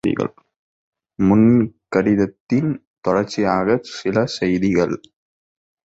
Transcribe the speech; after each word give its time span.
முன் 1.19 1.45
கடிதத்தின் 1.89 2.71
தொடர்ச்சியாகச் 3.07 3.87
சில 3.91 4.25
செய்திகள்! 4.39 4.95